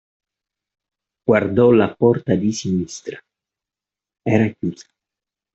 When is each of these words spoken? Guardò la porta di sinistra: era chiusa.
Guardò 1.27 1.69
la 1.69 1.93
porta 1.93 2.33
di 2.33 2.51
sinistra: 2.51 3.21
era 4.23 4.47
chiusa. 4.49 4.87